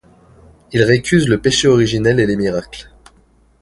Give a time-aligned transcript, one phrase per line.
[0.71, 2.89] Il récuse le péché originel et les miracles.